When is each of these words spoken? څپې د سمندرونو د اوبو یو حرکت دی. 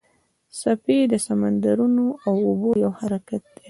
څپې 0.59 0.99
د 1.11 1.13
سمندرونو 1.25 2.03
د 2.13 2.17
اوبو 2.47 2.69
یو 2.83 2.91
حرکت 2.99 3.41
دی. 3.51 3.57